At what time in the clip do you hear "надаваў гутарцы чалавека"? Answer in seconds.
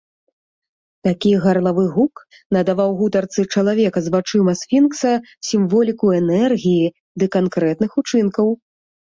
2.57-3.99